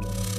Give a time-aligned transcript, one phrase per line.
[0.00, 0.37] you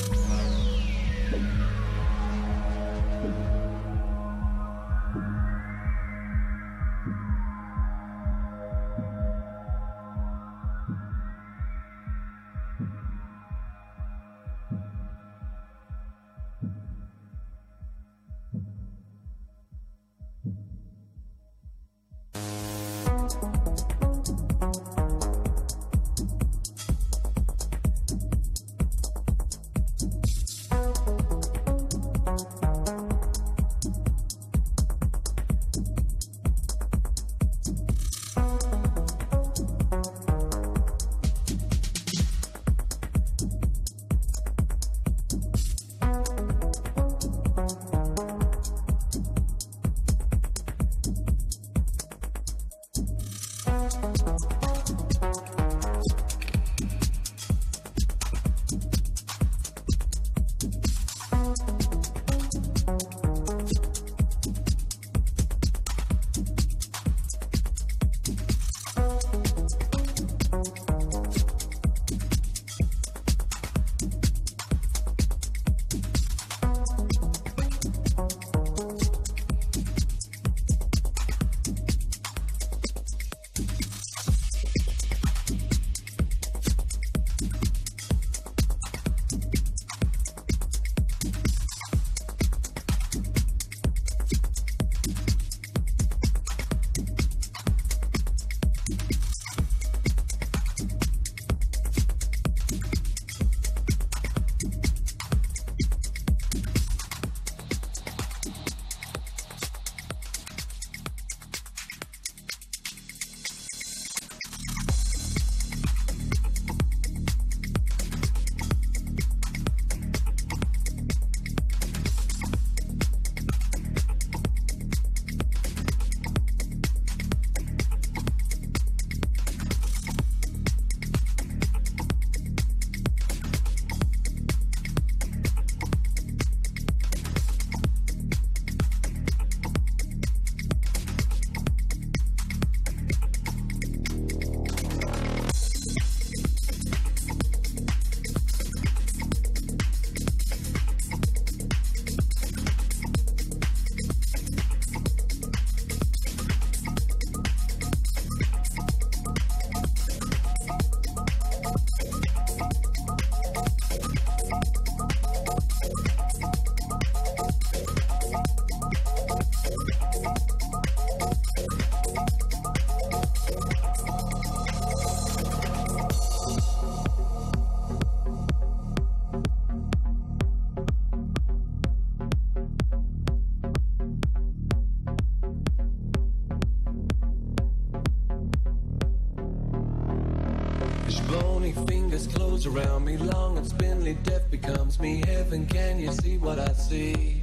[191.18, 195.24] Bony fingers close around me long and spindly death becomes me.
[195.26, 197.42] Heaven can you see what I see?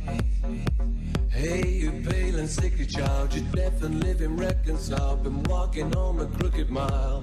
[1.29, 6.27] Hey you pale and sickly child you're deaf and living reconciled been walking home a
[6.27, 7.23] crooked mile.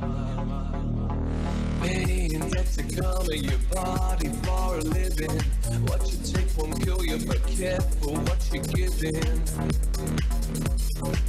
[1.82, 2.12] Hey,
[2.75, 5.39] to come color your body for a living.
[5.88, 9.44] What you take won't kill you, but careful what you're giving.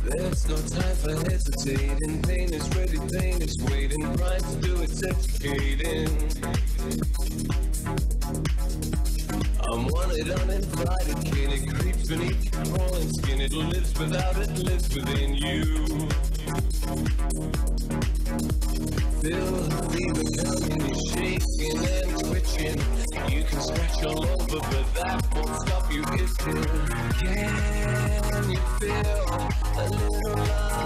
[0.04, 2.22] There's no time for hesitating.
[2.22, 4.02] Pain is ready, pain is waiting.
[4.16, 6.08] Right to do it's educating.
[9.60, 13.40] I'm wanted, uninvited, Can It creeps beneath your crawling skin.
[13.42, 16.08] It lives without it, lives within you.
[19.24, 19.30] The
[21.08, 22.78] shaking and twitching.
[23.34, 26.64] You can scratch all over, but that won't stop you itching.
[28.28, 29.00] Can you feel
[29.76, 30.84] a little love?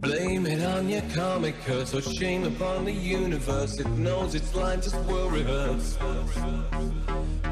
[0.00, 3.78] Blame it on your karmic curse or shame upon the universe.
[3.78, 5.96] It knows its lines just will rehearse.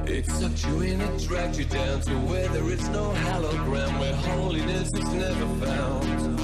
[0.07, 4.01] It sucked you in, it dragged you down to where there is no hallowed ground,
[4.01, 6.40] where holiness is never found.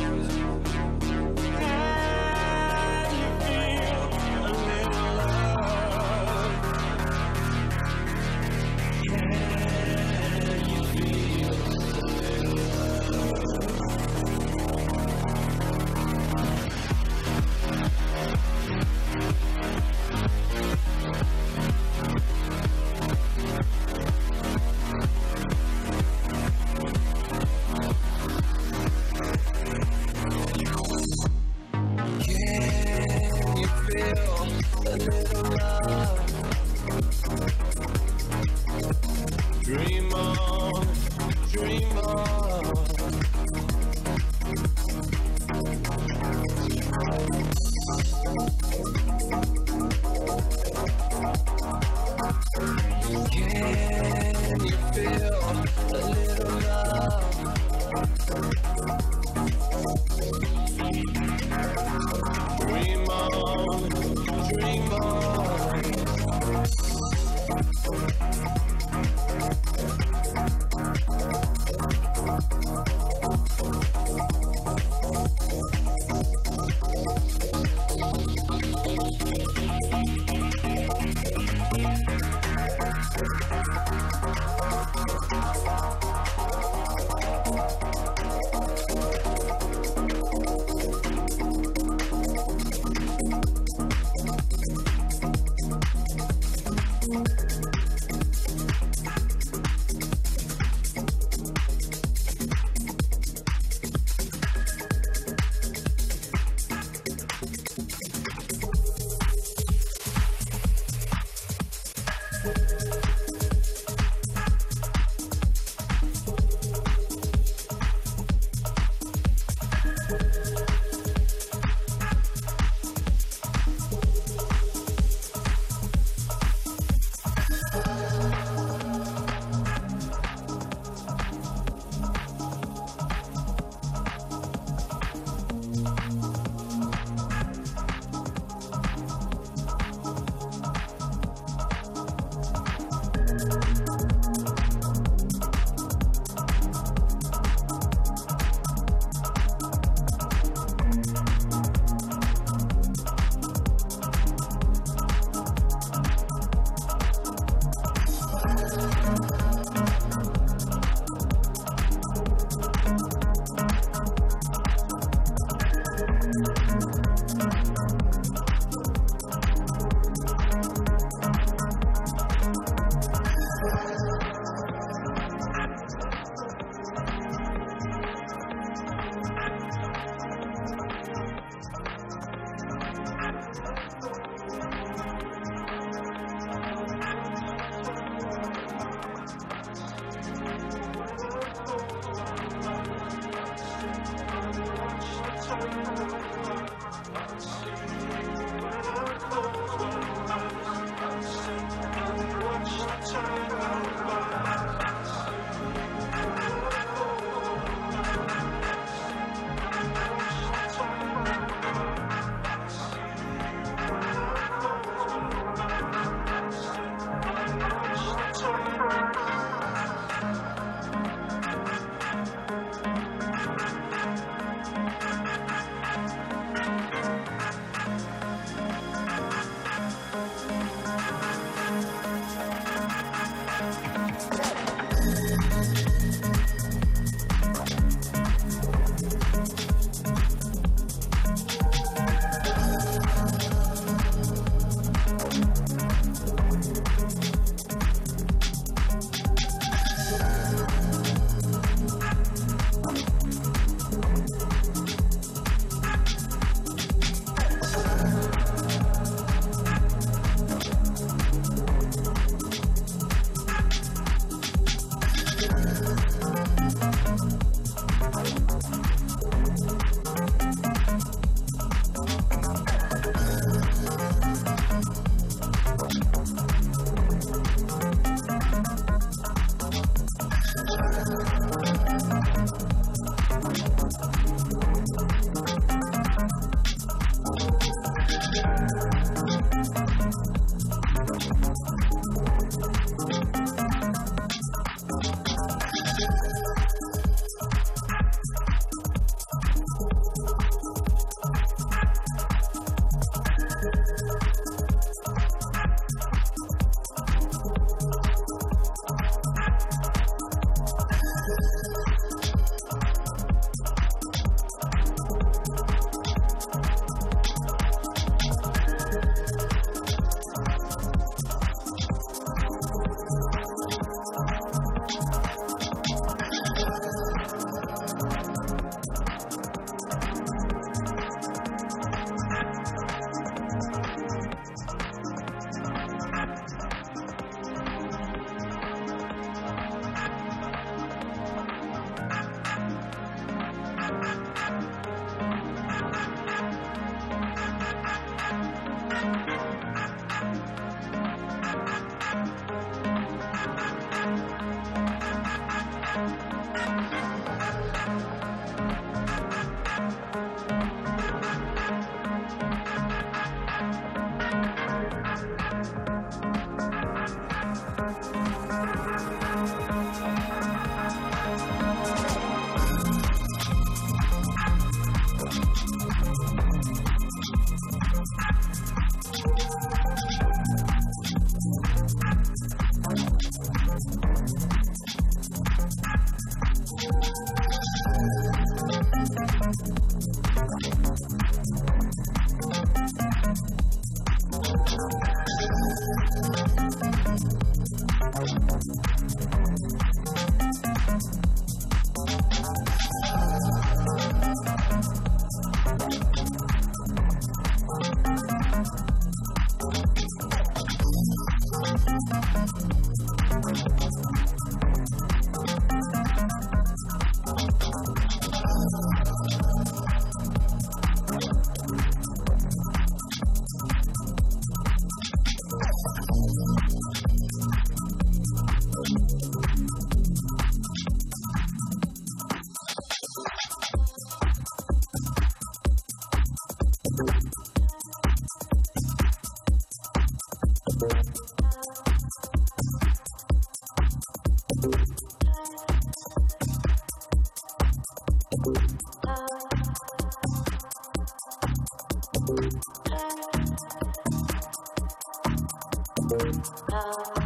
[456.09, 457.26] I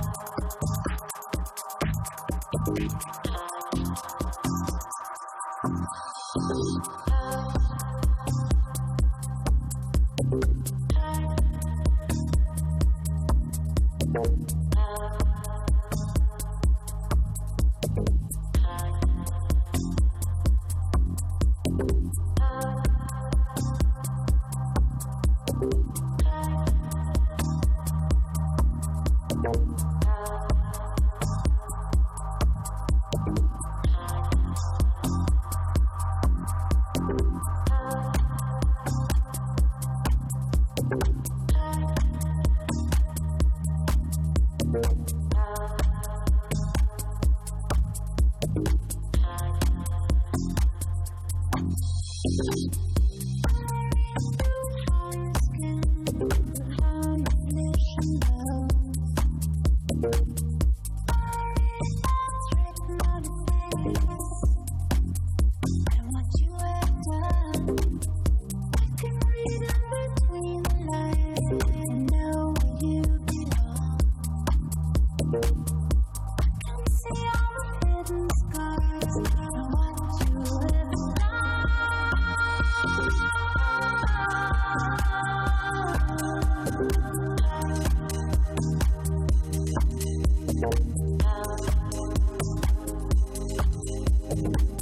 [94.40, 94.80] see all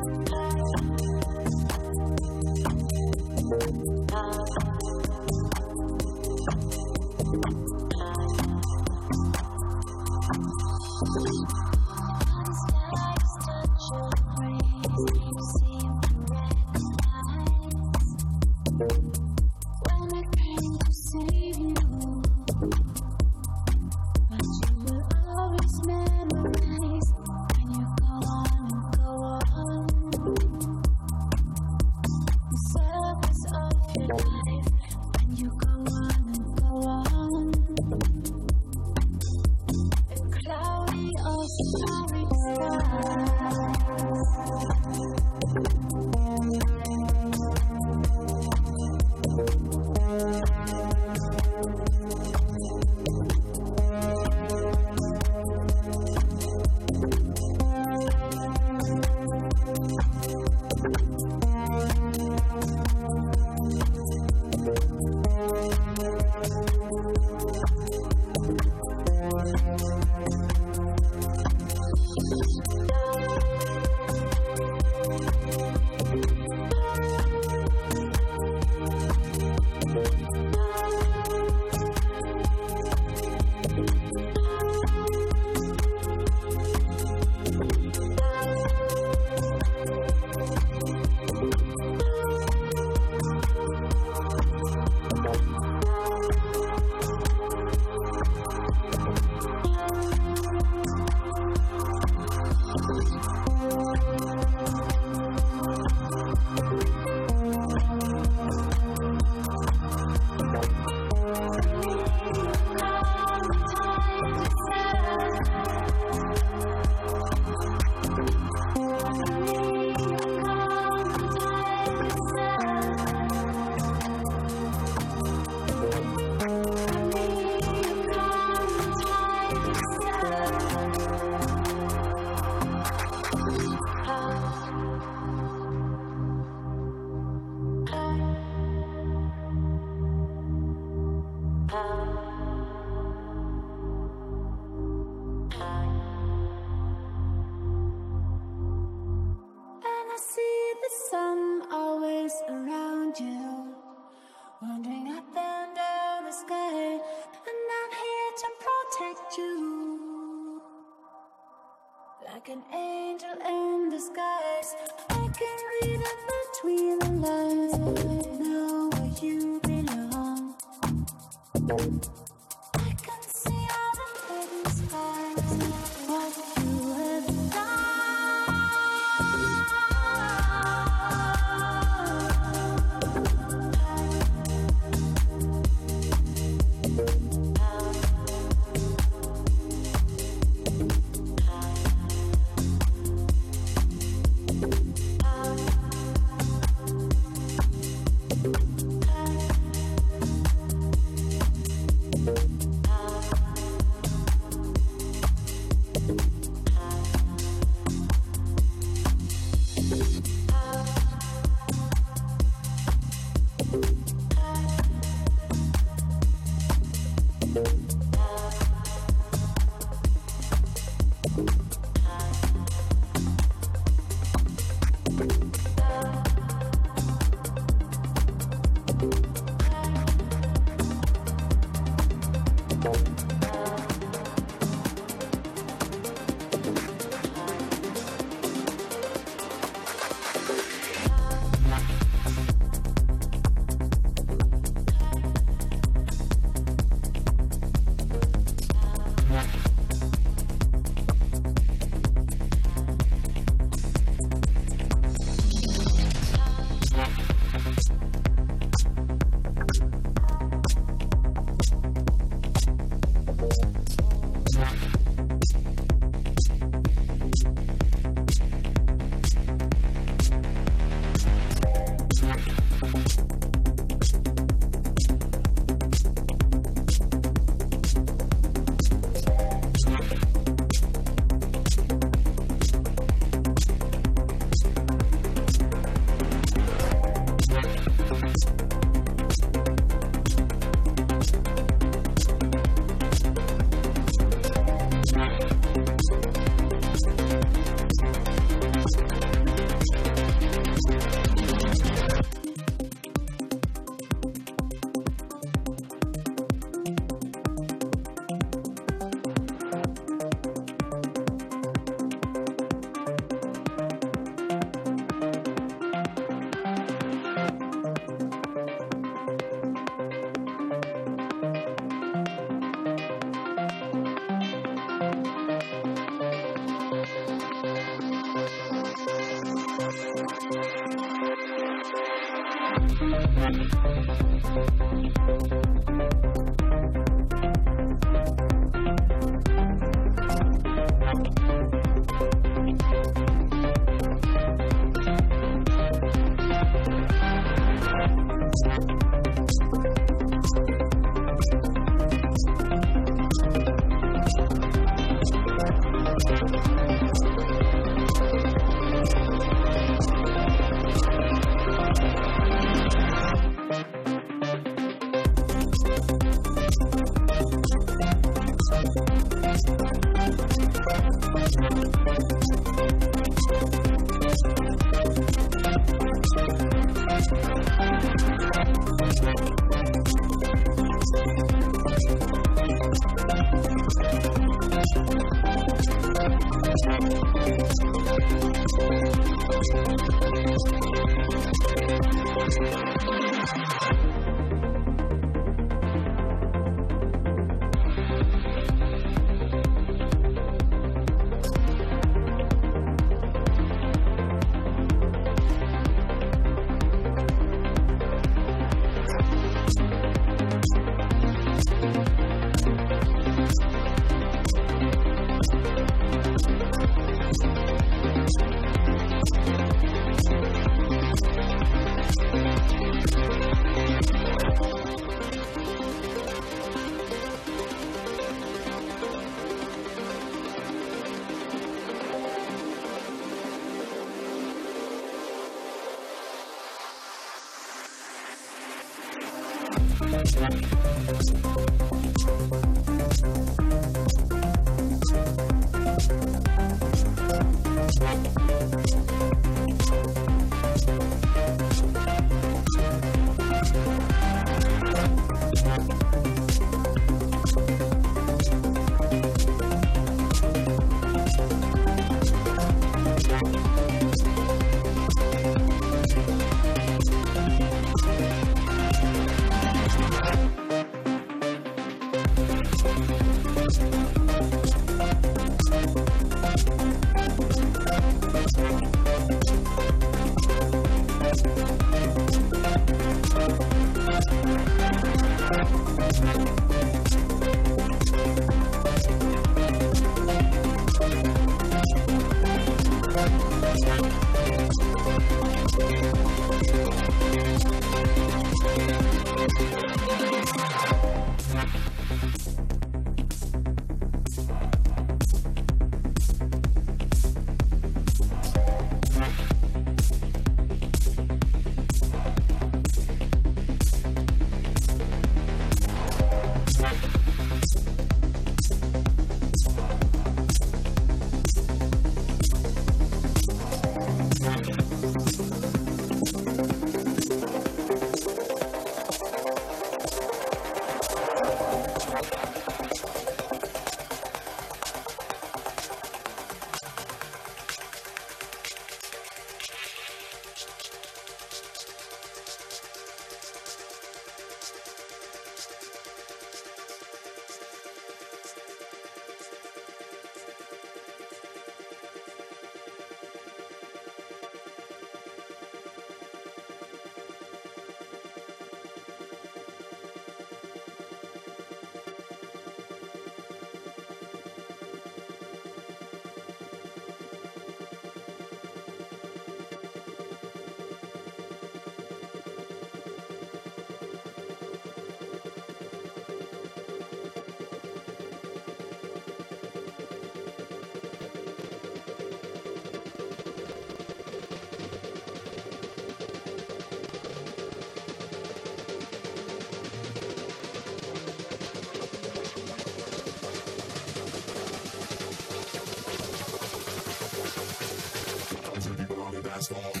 [599.61, 600.00] transform.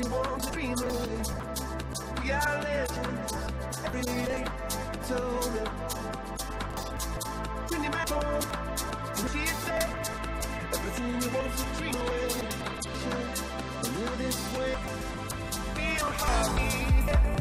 [0.00, 1.22] Everything wants a dream away.
[2.22, 3.34] We are legends
[3.84, 4.44] every day.
[5.06, 5.60] Told me
[7.68, 8.40] when you met home,
[9.16, 9.82] she'd say
[10.72, 12.28] everything you want to dream away.
[13.76, 14.74] I this way.
[15.74, 17.39] Feel happy.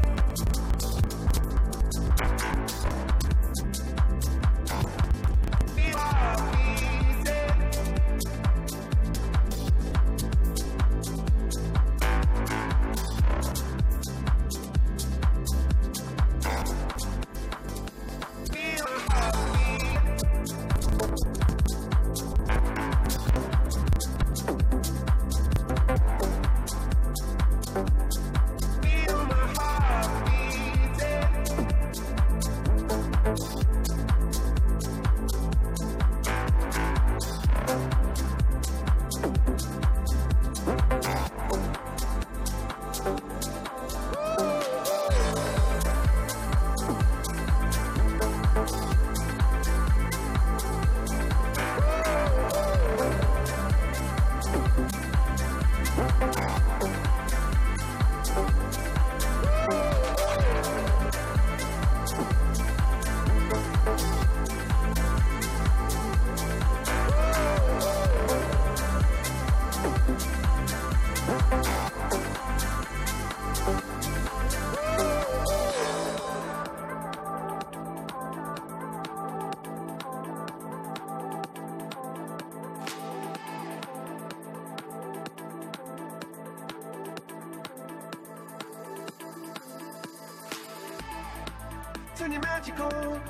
[92.20, 93.22] Turn your magic on.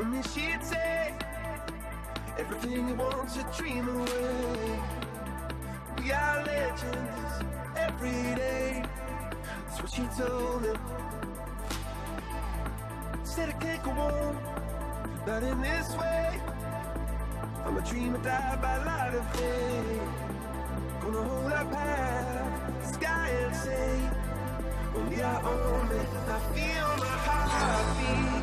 [0.00, 1.14] And then she'd say,
[2.36, 4.80] everything you want to dream away.
[5.96, 7.44] We are legends
[7.76, 8.82] every day.
[9.68, 10.76] That's what she told him.
[13.22, 14.38] Said I can't go on,
[15.24, 16.40] not in this way.
[17.64, 20.00] I'm a dreamer, die by light of day.
[21.00, 23.98] Gonna hold up high, sky and say,
[24.94, 25.90] when we are on
[26.28, 27.09] I feel
[27.60, 28.39] happy.